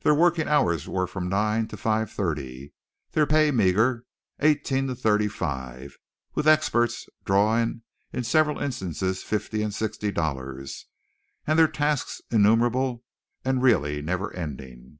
Their 0.00 0.16
working 0.16 0.48
hours 0.48 0.88
were 0.88 1.06
from 1.06 1.28
nine 1.28 1.68
to 1.68 1.76
five 1.76 2.10
thirty, 2.10 2.72
their 3.12 3.24
pay 3.24 3.52
meagre 3.52 4.04
eighteen 4.40 4.88
to 4.88 4.96
thirty 4.96 5.28
five, 5.28 5.96
with 6.34 6.48
experts 6.48 7.08
drawing 7.24 7.82
in 8.12 8.24
several 8.24 8.58
instances 8.58 9.22
fifty 9.22 9.62
and 9.62 9.72
sixty 9.72 10.10
dollars, 10.10 10.86
and 11.46 11.56
their 11.56 11.68
tasks 11.68 12.20
innumerable 12.32 13.04
and 13.44 13.62
really 13.62 14.02
never 14.02 14.34
ending. 14.34 14.98